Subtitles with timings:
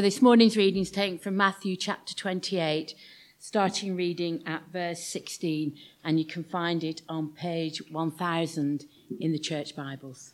[0.00, 2.94] So this morning's reading is taken from Matthew chapter 28,
[3.38, 8.86] starting reading at verse 16, and you can find it on page 1000
[9.20, 10.32] in the church Bibles.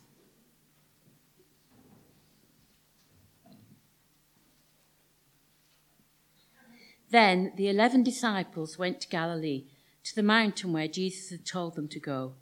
[7.09, 9.65] Then the eleven disciples went to Galilee,
[10.05, 12.35] to the mountain where Jesus had told them to go.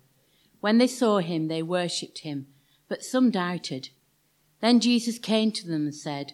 [0.59, 2.45] When they saw him, they worshipped him,
[2.87, 3.89] but some doubted.
[4.61, 6.33] Then Jesus came to them and said,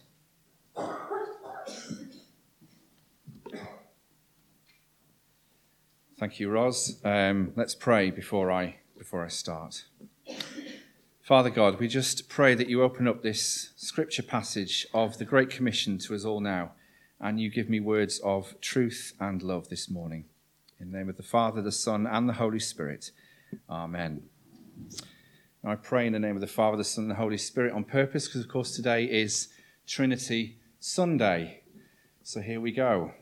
[6.21, 7.03] Thank you, Ros.
[7.03, 9.85] Um, let's pray before I before I start.
[11.23, 15.49] Father God, we just pray that you open up this scripture passage of the Great
[15.49, 16.73] Commission to us all now,
[17.19, 20.25] and you give me words of truth and love this morning.
[20.79, 23.09] In the name of the Father, the Son, and the Holy Spirit.
[23.67, 24.21] Amen.
[25.63, 27.83] I pray in the name of the Father, the Son, and the Holy Spirit on
[27.83, 29.47] purpose, because of course today is
[29.87, 31.63] Trinity Sunday.
[32.21, 33.13] So here we go.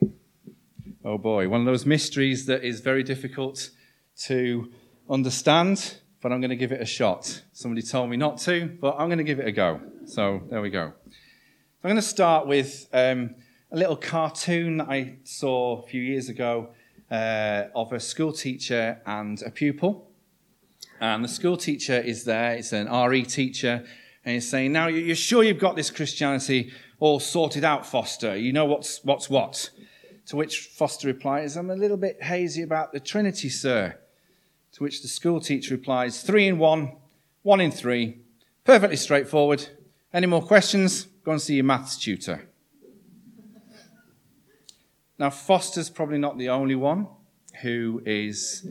[1.02, 3.70] Oh boy, one of those mysteries that is very difficult
[4.24, 4.70] to
[5.08, 7.42] understand, but I'm going to give it a shot.
[7.54, 9.80] Somebody told me not to, but I'm going to give it a go.
[10.04, 10.82] So there we go.
[10.82, 13.34] I'm going to start with um,
[13.72, 16.74] a little cartoon that I saw a few years ago
[17.10, 20.10] uh, of a school teacher and a pupil.
[21.00, 23.86] And the school teacher is there, it's an RE teacher,
[24.22, 28.36] and he's saying, Now, you're sure you've got this Christianity all sorted out, Foster?
[28.36, 29.70] You know what's, what's what?
[30.30, 33.98] To which Foster replies, I'm a little bit hazy about the Trinity, sir.
[34.74, 36.92] To which the school teacher replies, Three in one,
[37.42, 38.20] one in three.
[38.62, 39.66] Perfectly straightforward.
[40.14, 41.08] Any more questions?
[41.24, 42.48] Go and see your maths tutor.
[45.18, 47.08] Now, Foster's probably not the only one
[47.62, 48.68] who is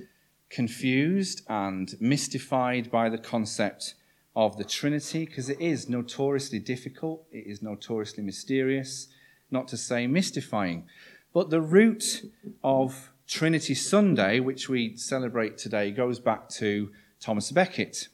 [0.50, 3.96] confused and mystified by the concept
[4.34, 9.10] of the Trinity, because it is notoriously difficult, it is notoriously mysterious,
[9.52, 10.88] not to say mystifying.
[11.32, 12.32] But the root
[12.64, 18.08] of Trinity Sunday, which we celebrate today, goes back to Thomas Becket,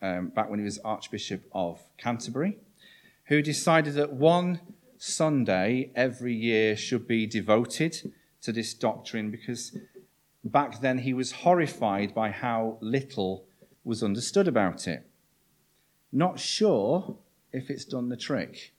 [0.00, 2.56] um, back when he was Archbishop of Canterbury,
[3.24, 4.60] who decided that one
[4.96, 9.76] Sunday every year should be devoted to this doctrine because
[10.42, 13.44] back then he was horrified by how little
[13.84, 15.06] was understood about it.
[16.10, 17.16] Not sure
[17.52, 18.72] if it's done the trick.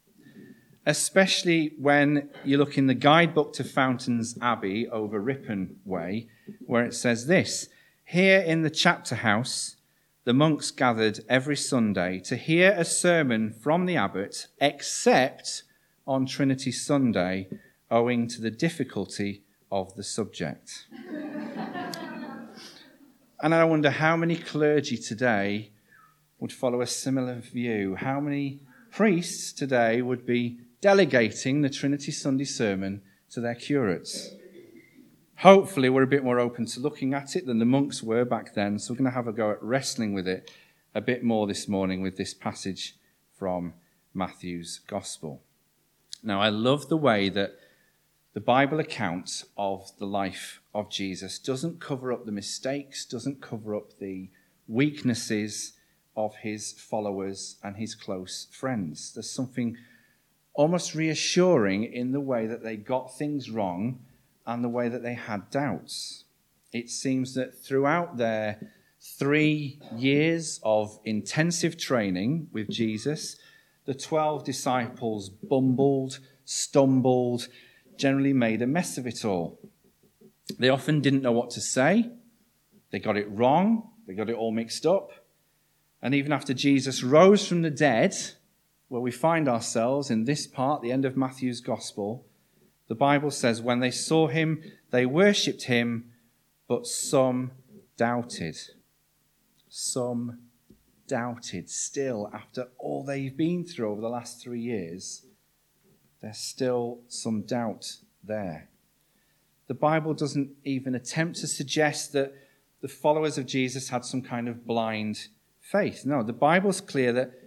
[0.85, 6.27] Especially when you look in the guidebook to Fountains Abbey over Ripon Way,
[6.65, 7.69] where it says this
[8.03, 9.77] Here in the chapter house,
[10.25, 15.63] the monks gathered every Sunday to hear a sermon from the abbot, except
[16.05, 17.47] on Trinity Sunday
[17.89, 20.87] owing to the difficulty of the subject.
[23.41, 25.71] and I wonder how many clergy today
[26.39, 27.95] would follow a similar view.
[27.95, 28.59] How many
[28.91, 33.01] priests today would be delegating the Trinity Sunday sermon
[33.31, 34.35] to their curates?
[35.37, 38.53] Hopefully, we're a bit more open to looking at it than the monks were back
[38.53, 40.51] then, so we're going to have a go at wrestling with it
[40.93, 42.97] a bit more this morning with this passage
[43.39, 43.73] from
[44.13, 45.41] Matthew's Gospel.
[46.21, 47.53] Now, I love the way that
[48.33, 53.73] the Bible account of the life of Jesus doesn't cover up the mistakes, doesn't cover
[53.73, 54.29] up the
[54.67, 55.73] weaknesses
[56.17, 59.13] of his followers and his close friends.
[59.13, 59.77] There's something
[60.53, 63.99] almost reassuring in the way that they got things wrong
[64.45, 66.25] and the way that they had doubts.
[66.71, 73.37] It seems that throughout their three years of intensive training with Jesus,
[73.85, 77.47] the 12 disciples bumbled, stumbled,
[77.97, 79.59] generally made a mess of it all.
[80.57, 82.09] They often didn't know what to say.
[82.91, 83.89] They got it wrong.
[84.07, 85.11] They got it all mixed up.
[86.01, 88.15] And even after Jesus rose from the dead,
[88.93, 92.27] where we find ourselves in this part, the end of Matthew's gospel,
[92.87, 94.61] the Bible says, when they saw him,
[94.91, 96.11] they worshipped him,
[96.67, 97.49] but some
[97.97, 98.55] doubted.
[99.67, 100.41] Some
[101.07, 105.25] doubted still after all they've been through over the last three years.
[106.21, 108.69] There's still some doubt there.
[109.65, 112.31] The Bible doesn't even attempt to suggest that
[112.81, 115.29] the followers of Jesus had some kind of blind
[115.59, 116.05] faith.
[116.05, 117.39] No, the Bible's clear that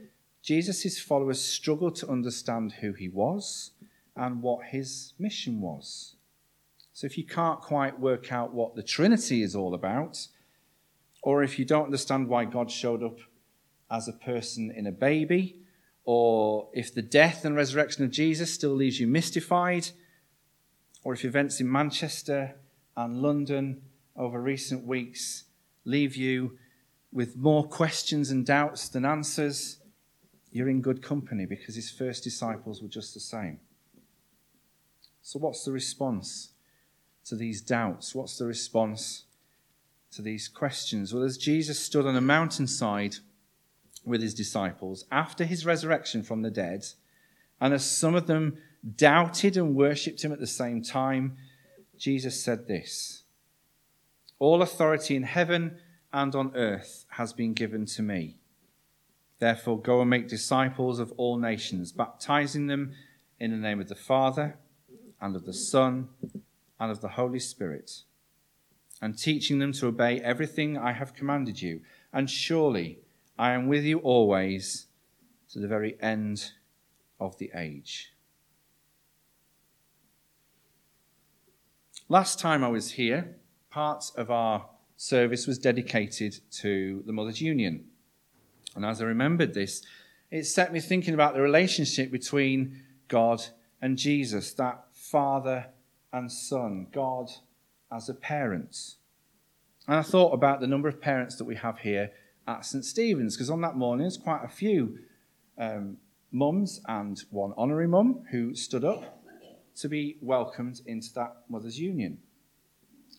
[0.46, 3.72] Jesus' followers struggled to understand who he was
[4.14, 6.14] and what his mission was.
[6.92, 10.28] So if you can't quite work out what the Trinity is all about,
[11.20, 13.18] or if you don't understand why God showed up
[13.90, 15.56] as a person in a baby,
[16.04, 19.88] or if the death and resurrection of Jesus still leaves you mystified,
[21.02, 22.54] or if events in Manchester
[22.96, 23.82] and London
[24.14, 25.42] over recent weeks
[25.84, 26.56] leave you
[27.12, 29.78] with more questions and doubts than answers,
[30.50, 33.60] you're in good company because his first disciples were just the same.
[35.22, 36.52] So, what's the response
[37.24, 38.14] to these doubts?
[38.14, 39.24] What's the response
[40.12, 41.12] to these questions?
[41.12, 43.16] Well, as Jesus stood on a mountainside
[44.04, 46.86] with his disciples after his resurrection from the dead,
[47.60, 48.58] and as some of them
[48.96, 51.36] doubted and worshipped him at the same time,
[51.98, 53.24] Jesus said this
[54.38, 55.78] All authority in heaven
[56.12, 58.36] and on earth has been given to me.
[59.38, 62.94] Therefore, go and make disciples of all nations, baptizing them
[63.38, 64.58] in the name of the Father,
[65.20, 66.08] and of the Son,
[66.80, 68.02] and of the Holy Spirit,
[69.00, 71.80] and teaching them to obey everything I have commanded you.
[72.12, 73.00] And surely
[73.38, 74.86] I am with you always
[75.50, 76.52] to the very end
[77.20, 78.12] of the age.
[82.08, 83.36] Last time I was here,
[83.70, 84.66] part of our
[84.96, 87.84] service was dedicated to the Mothers Union.
[88.76, 89.82] And as I remembered this,
[90.30, 93.42] it set me thinking about the relationship between God
[93.80, 95.66] and Jesus, that father
[96.12, 97.30] and son, God
[97.90, 98.96] as a parent.
[99.86, 102.10] And I thought about the number of parents that we have here
[102.46, 102.84] at St.
[102.84, 104.98] Stephen's, because on that morning there's quite a few
[105.58, 105.96] um,
[106.32, 109.22] mums and one honorary mum who stood up
[109.76, 112.18] to be welcomed into that Mothers Union.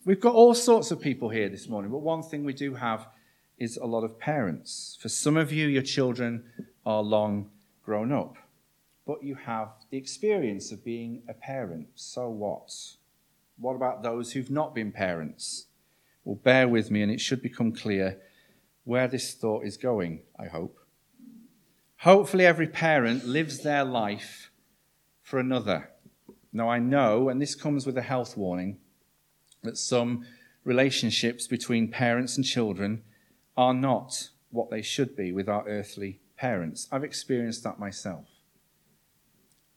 [0.06, 3.08] We've got all sorts of people here this morning, but one thing we do have
[3.58, 4.98] is a lot of parents.
[5.00, 6.44] For some of you, your children
[6.86, 7.50] are long
[7.84, 8.36] grown up,
[9.06, 11.88] but you have the experience of being a parent.
[11.96, 12.72] So what?
[13.58, 15.66] What about those who've not been parents?
[16.24, 18.20] Well, bear with me, and it should become clear
[18.84, 20.78] where this thought is going, I hope.
[22.02, 24.52] Hopefully, every parent lives their life
[25.22, 25.90] for another.
[26.54, 28.78] Now, I know, and this comes with a health warning,
[29.64, 30.26] that some
[30.64, 33.04] relationships between parents and children
[33.58, 36.88] are not what they should be with our earthly parents.
[36.92, 38.26] I've experienced that myself.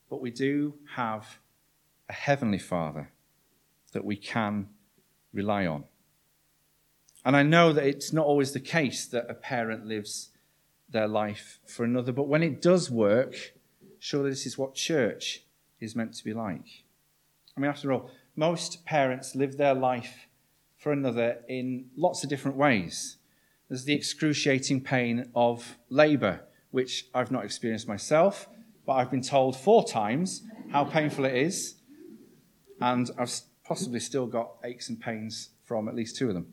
[0.08, 1.38] But we do have
[2.08, 3.10] a heavenly Father
[3.92, 4.68] that we can
[5.32, 5.84] rely on.
[7.24, 10.30] And I know that it's not always the case that a parent lives
[10.88, 13.54] their life for another, but when it does work,
[13.98, 15.44] surely this is what church
[15.80, 16.84] is meant to be like.
[17.56, 20.26] I mean, after all, most parents live their life
[20.76, 23.18] for another in lots of different ways.
[23.70, 26.40] There's the excruciating pain of labour,
[26.72, 28.48] which I've not experienced myself,
[28.84, 31.76] but I've been told four times how painful it is,
[32.80, 33.32] and I've
[33.62, 36.48] possibly still got aches and pains from at least two of them.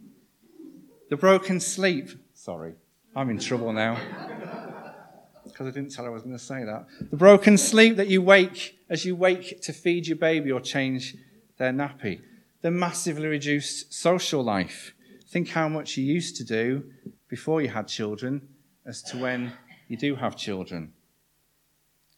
[1.10, 2.12] The broken sleep.
[2.36, 2.75] Sorry,
[3.16, 3.96] I'm in trouble now
[5.44, 6.86] because I didn't tell her I was going to say that.
[7.10, 11.16] The broken sleep that you wake as you wake to feed your baby or change
[11.58, 12.22] their nappy.
[12.62, 14.94] The massively reduced social life.
[15.27, 16.85] Think how much you used to do
[17.27, 18.47] before you had children
[18.85, 19.52] as to when
[19.90, 20.94] you do have children.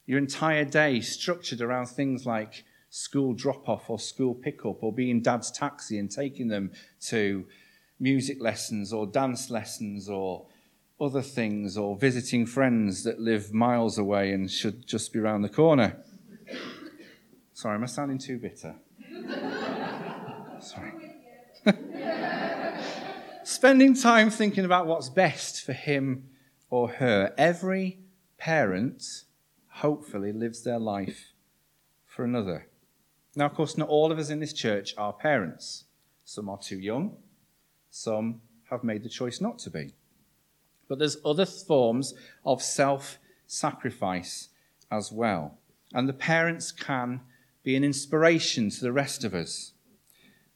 [0.06, 5.22] Your entire day structured around things like school drop off or school pickup or being
[5.22, 6.72] dad's taxi and taking them
[7.08, 7.46] to
[8.00, 10.46] music lessons or dance lessons or
[11.02, 15.50] other things or visiting friends that live miles away and should just be around the
[15.50, 15.98] corner.
[17.54, 18.76] Sorry, am I sounding too bitter?
[20.62, 20.99] Sorry.
[23.60, 26.30] Spending time thinking about what's best for him
[26.70, 27.34] or her.
[27.38, 28.00] Every
[28.38, 29.04] parent,
[29.68, 31.34] hopefully, lives their life
[32.06, 32.68] for another.
[33.36, 35.84] Now, of course, not all of us in this church are parents.
[36.24, 37.18] Some are too young,
[37.92, 38.40] some
[38.70, 39.94] have made the choice not to be.
[40.88, 42.14] But there's other forms
[42.46, 44.48] of self sacrifice
[44.90, 45.58] as well.
[45.94, 47.20] And the parents can
[47.64, 49.74] be an inspiration to the rest of us.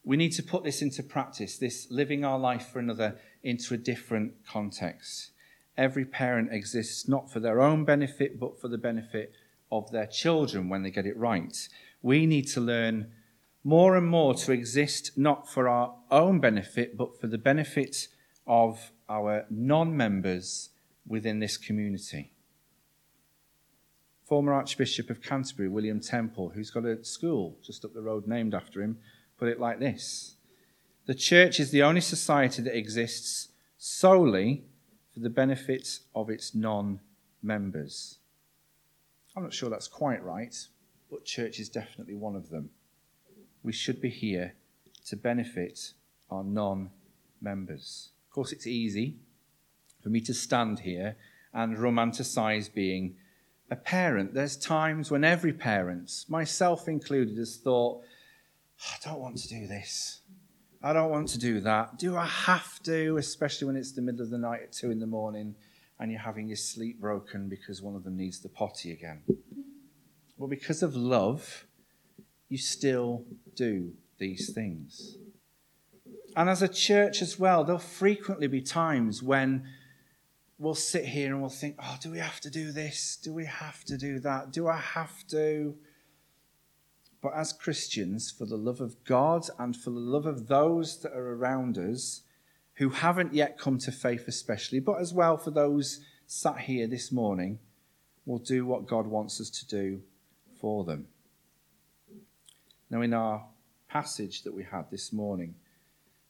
[0.04, 3.78] We need to put this into practice, this living our life for another into a
[3.78, 5.32] different context.
[5.78, 9.34] Every parent exists not for their own benefit, but for the benefit
[9.72, 11.56] of their children when they get it right.
[12.02, 13.12] We need to learn
[13.64, 18.10] more and more to exist not for our own benefit, but for the benefit
[18.46, 20.70] of our non members
[21.08, 22.32] within this community.
[24.26, 28.54] Former Archbishop of Canterbury, William Temple, who's got a school just up the road named
[28.54, 28.98] after him,
[29.44, 30.38] put it like this
[31.06, 34.64] The church is the only society that exists solely
[35.14, 37.02] for the benefit of its non
[37.42, 38.20] members.
[39.36, 40.56] I'm not sure that's quite right,
[41.12, 42.70] but church is definitely one of them.
[43.64, 44.54] We should be here
[45.08, 45.92] to benefit
[46.32, 46.92] our non
[47.42, 48.12] members.
[48.30, 49.18] Of course, it's easy
[50.02, 51.18] for me to stand here
[51.54, 53.18] and romanticize being
[53.70, 54.34] a parent.
[54.34, 58.04] There's times when every parent, myself included, has thought,
[58.82, 60.22] I don't want to do this.
[60.82, 61.98] I don't want to do that.
[61.98, 65.00] Do I have to, especially when it's the middle of the night at two in
[65.00, 65.56] the morning
[66.00, 69.24] and you're having your sleep broken because one of them needs the potty again?
[70.38, 71.66] Well, because of love,
[72.50, 73.24] you still
[73.56, 75.18] do these things.
[76.36, 79.66] And as a church as well, there'll frequently be times when
[80.58, 83.18] we'll sit here and we'll think, oh, do we have to do this?
[83.24, 84.52] Do we have to do that?
[84.52, 85.76] Do I have to?
[87.24, 91.14] But as Christians, for the love of God and for the love of those that
[91.14, 92.24] are around us
[92.74, 97.14] who haven't yet come to faith, especially, but as well for those sat here this
[97.14, 97.60] morning,
[98.26, 100.02] we'll do what God wants us to do
[100.60, 101.08] for them.
[102.90, 103.46] Now, in our
[103.88, 105.56] passage that we had this morning,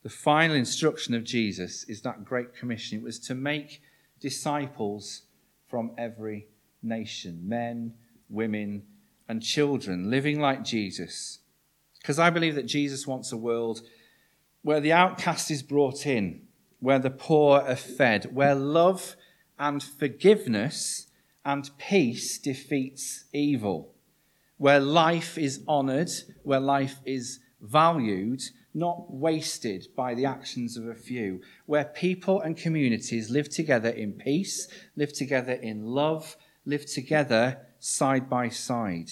[0.04, 3.00] the final instruction of Jesus is that great commission.
[3.00, 3.82] It was to make
[4.20, 5.24] disciples
[5.68, 6.50] from every
[6.84, 7.96] nation men,
[8.30, 8.84] women,
[9.28, 11.40] and children living like Jesus.
[12.02, 13.82] Because I believe that Jesus wants a world
[14.62, 16.42] where the outcast is brought in,
[16.80, 19.16] where the poor are fed, where love
[19.58, 21.08] and forgiveness
[21.46, 23.94] and peace defeats evil,
[24.58, 26.12] where life is honored,
[26.44, 28.42] where life is valued,
[28.74, 34.14] not wasted by the actions of a few, where people and communities live together in
[34.14, 39.12] peace, live together in love, live together side by side.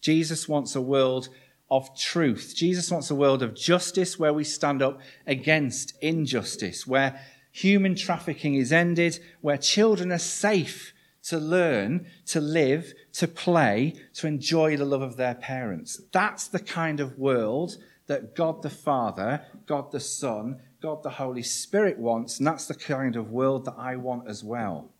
[0.00, 1.28] Jesus wants a world
[1.68, 2.54] of truth.
[2.54, 8.54] Jesus wants a world of justice where we stand up against injustice, where human trafficking
[8.54, 10.92] is ended, where children are safe
[11.24, 16.00] to learn, to live, to play, to enjoy the love of their parents.
[16.12, 21.42] That's the kind of world that God the Father, God the Son, God the Holy
[21.42, 24.93] Spirit wants, and that's the kind of world that I want as well.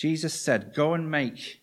[0.00, 1.60] Jesus said, Go and make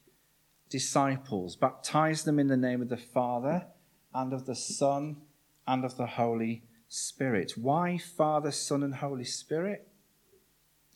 [0.70, 3.66] disciples, baptize them in the name of the Father
[4.14, 5.18] and of the Son
[5.66, 7.54] and of the Holy Spirit.
[7.56, 9.88] Why Father, Son, and Holy Spirit?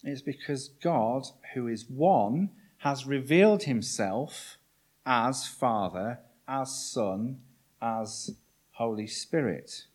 [0.03, 1.23] It's because God,
[1.55, 4.57] who is one, has revealed himself
[5.03, 7.39] as Father, as Son,
[7.81, 8.35] as
[8.73, 9.85] Holy Spirit.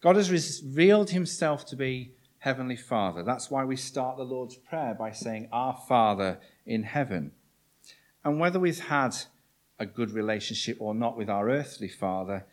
[0.00, 3.22] God has revealed himself to be Heavenly Father.
[3.22, 7.32] That's why we start the Lord's Prayer by saying, Our Father in heaven.
[8.24, 9.16] And whether we've had
[9.78, 12.46] a good relationship or not with our earthly Father,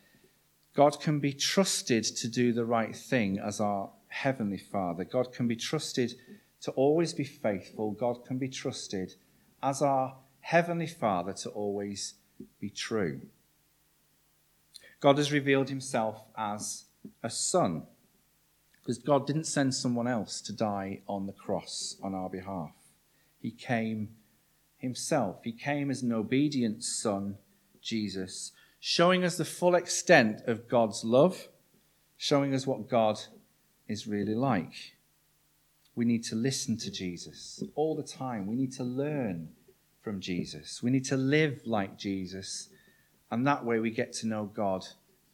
[0.76, 5.04] God can be trusted to do the right thing as our Heavenly Father.
[5.04, 6.14] God can be trusted
[6.62, 7.92] to always be faithful.
[7.92, 9.16] God can be trusted
[9.62, 12.16] as our Heavenly Father to always
[12.60, 13.22] be true.
[15.00, 16.86] God has revealed himself as
[17.22, 17.84] a son
[18.86, 22.70] because God didn't send someone else to die on the cross on our behalf.
[23.42, 24.10] He came
[24.78, 25.38] himself.
[25.44, 27.40] He came as an obedient son,
[27.82, 31.48] Jesus, showing us the full extent of God's love,
[32.16, 33.20] showing us what God
[33.88, 34.94] is really like.
[35.96, 38.46] We need to listen to Jesus all the time.
[38.46, 39.50] We need to learn
[40.04, 40.84] from Jesus.
[40.84, 42.70] We need to live like Jesus
[43.32, 44.86] and that way we get to know God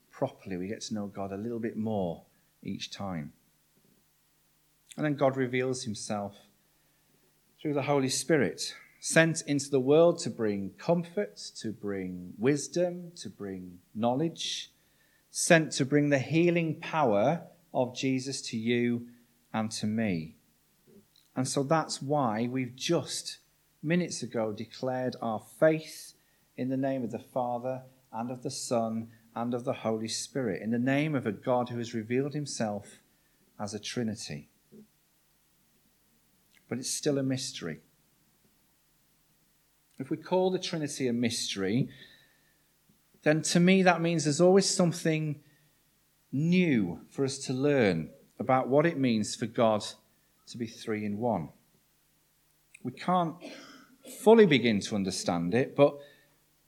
[0.10, 0.58] properly.
[0.58, 2.24] We get to know God a little bit more
[2.64, 3.34] each time.
[4.98, 6.36] And then God reveals himself
[7.62, 13.30] through the Holy Spirit, sent into the world to bring comfort, to bring wisdom, to
[13.30, 14.72] bring knowledge,
[15.30, 17.44] sent to bring the healing power
[17.74, 19.08] of Jesus to you
[19.54, 20.36] and to me.
[21.36, 23.38] And so that's why we've just
[23.82, 26.14] minutes ago declared our faith
[26.58, 30.62] in the name of the Father and of the Son and of the Holy Spirit,
[30.62, 33.00] in the name of a God who has revealed himself
[33.60, 34.51] as a Trinity.
[36.72, 37.82] But it's still a mystery.
[40.00, 41.90] If we call the Trinity a mystery,
[43.24, 45.42] then to me that means there's always something
[46.32, 49.84] new for us to learn about what it means for God
[50.48, 51.50] to be three in one.
[52.84, 53.36] We can't
[54.22, 55.98] fully begin to understand it, but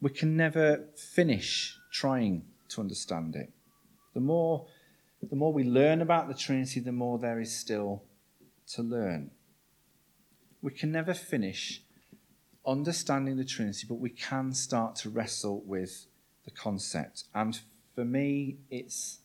[0.02, 3.54] we can never finish trying to understand it.
[4.14, 4.68] The more,
[5.22, 8.04] the more we learn about the Trinity, the more there is still
[8.74, 9.32] to learn.
[10.64, 11.84] We can never finish
[12.66, 16.06] understanding the Trinity, but we can start to wrestle with
[16.46, 17.26] the concept.
[17.36, 17.60] And
[17.94, 19.20] for me, it's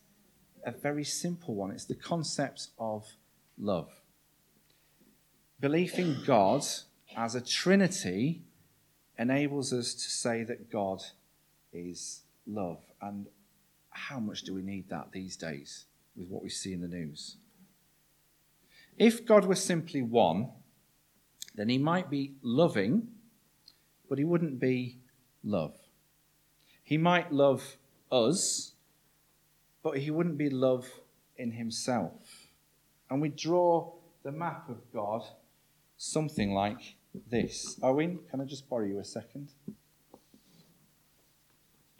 [0.67, 3.07] a very simple one it's the concept of
[3.57, 3.89] love.
[5.61, 6.67] Belief in God
[7.17, 8.43] as a Trinity
[9.17, 11.01] enables us to say that God
[11.73, 12.81] is love.
[13.01, 13.27] And
[13.91, 15.85] how much do we need that these days
[16.17, 17.37] with what we see in the news?
[18.97, 20.51] If God were simply one,
[21.59, 23.09] then he might be loving,
[24.09, 25.01] but he wouldn't be
[25.43, 25.75] love.
[26.85, 27.77] He might love
[28.13, 28.75] us,
[29.83, 30.89] but he wouldn't be love
[31.37, 32.47] in himself.
[33.11, 35.25] And we draw the map of God
[35.97, 36.95] something like
[37.29, 37.77] this.
[37.83, 39.49] Owen, can I just borrow you a second?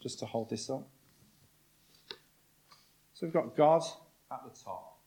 [0.01, 0.87] Just to hold this up.
[3.13, 3.83] So we've got God
[4.31, 4.99] at the top,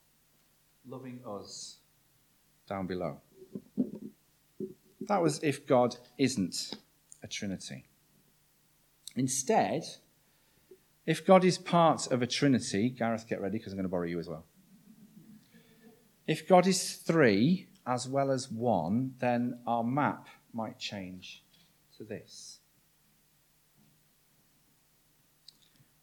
[0.86, 1.78] loving us
[2.68, 3.18] down below.
[5.08, 6.74] That was if God isn't
[7.22, 7.84] a Trinity.
[9.16, 9.84] Instead,
[11.06, 14.06] if God is part of a Trinity, Gareth, get ready because I'm going to borrow
[14.06, 14.44] you as well.
[16.26, 21.42] If God is three as well as one, then our map might change
[21.98, 22.60] to this.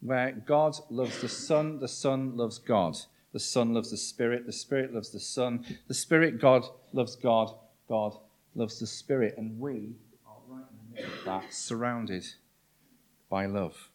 [0.01, 2.97] Where God loves the Son, the Son loves God.
[3.31, 5.65] The Son loves the Spirit, the Spirit loves the Son.
[5.87, 7.53] The Spirit, God, loves God.
[7.87, 8.17] God
[8.59, 9.35] loves the Spirit.
[9.37, 9.95] And we
[10.27, 12.25] are right in the middle of that, surrounded
[13.29, 13.89] by love.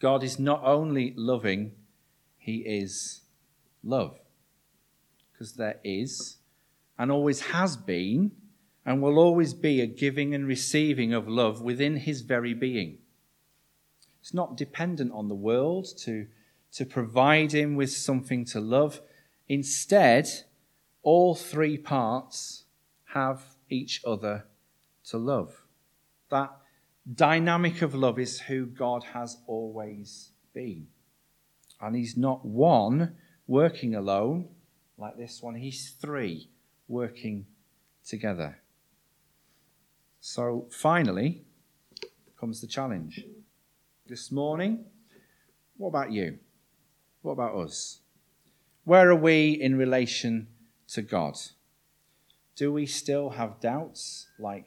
[0.00, 1.72] God is not only loving,
[2.38, 3.20] He is
[3.84, 4.18] love.
[5.30, 6.38] Because there is,
[6.98, 8.32] and always has been,
[8.86, 12.98] and will always be a giving and receiving of love within His very being.
[14.22, 16.28] It's not dependent on the world to,
[16.72, 19.02] to provide Him with something to love.
[19.48, 20.28] Instead,
[21.02, 22.64] all three parts
[23.18, 24.46] have each other
[25.04, 25.64] to love.
[26.30, 26.50] That
[27.12, 30.86] dynamic of love is who God has always been.
[31.80, 34.48] And He's not one working alone
[34.96, 36.50] like this one, He's three
[36.88, 37.46] working
[38.06, 38.58] together.
[40.20, 41.44] So finally
[42.38, 43.24] comes the challenge.
[44.06, 44.84] This morning,
[45.76, 46.38] what about you?
[47.22, 48.00] What about us?
[48.84, 50.48] Where are we in relation
[50.88, 51.36] to God?
[52.58, 54.66] Do we still have doubts like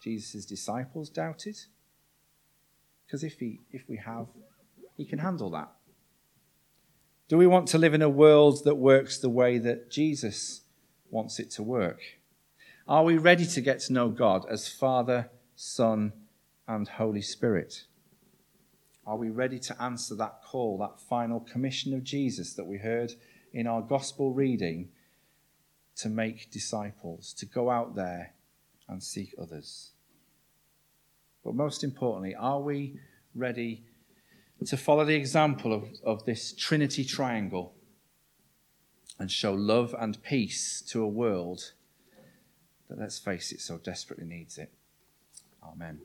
[0.00, 1.58] Jesus' disciples doubted?
[3.04, 3.34] Because if,
[3.72, 4.28] if we have,
[4.96, 5.68] he can handle that.
[7.26, 10.60] Do we want to live in a world that works the way that Jesus
[11.10, 11.98] wants it to work?
[12.86, 16.12] Are we ready to get to know God as Father, Son,
[16.68, 17.86] and Holy Spirit?
[19.04, 23.14] Are we ready to answer that call, that final commission of Jesus that we heard
[23.52, 24.90] in our gospel reading
[25.96, 28.34] to make disciples, to go out there
[28.88, 29.92] and seek others?
[31.44, 32.98] But most importantly, are we
[33.34, 33.84] ready
[34.66, 37.74] to follow the example of, of this Trinity triangle
[39.18, 41.72] and show love and peace to a world
[42.88, 44.72] that, let's face it, so desperately needs it?
[45.64, 46.00] Amen.